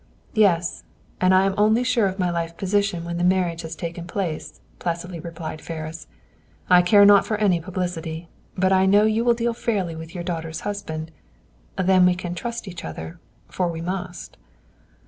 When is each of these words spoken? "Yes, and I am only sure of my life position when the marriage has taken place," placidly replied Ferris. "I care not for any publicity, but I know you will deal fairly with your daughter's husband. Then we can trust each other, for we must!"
"Yes, 0.33 0.81
and 1.21 1.31
I 1.31 1.45
am 1.45 1.53
only 1.59 1.83
sure 1.83 2.07
of 2.07 2.17
my 2.17 2.31
life 2.31 2.57
position 2.57 3.05
when 3.05 3.17
the 3.17 3.23
marriage 3.23 3.61
has 3.61 3.75
taken 3.75 4.07
place," 4.07 4.59
placidly 4.79 5.19
replied 5.19 5.61
Ferris. 5.61 6.07
"I 6.71 6.81
care 6.81 7.05
not 7.05 7.23
for 7.23 7.37
any 7.37 7.61
publicity, 7.61 8.27
but 8.57 8.71
I 8.73 8.87
know 8.87 9.03
you 9.03 9.23
will 9.23 9.35
deal 9.35 9.53
fairly 9.53 9.95
with 9.95 10.15
your 10.15 10.23
daughter's 10.23 10.61
husband. 10.61 11.11
Then 11.77 12.07
we 12.07 12.15
can 12.15 12.33
trust 12.33 12.67
each 12.67 12.83
other, 12.83 13.19
for 13.47 13.67
we 13.67 13.79
must!" 13.81 14.37